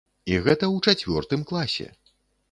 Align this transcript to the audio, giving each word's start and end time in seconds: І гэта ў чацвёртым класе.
І 0.31 0.37
гэта 0.45 0.65
ў 0.75 0.77
чацвёртым 0.93 1.43
класе. 1.51 1.87